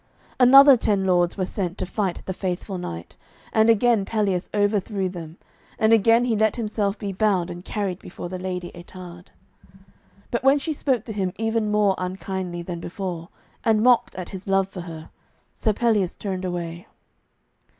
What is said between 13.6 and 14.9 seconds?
and mocked at his love for